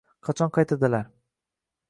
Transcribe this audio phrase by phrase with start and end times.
[0.27, 1.05] Qachon qaytadilar.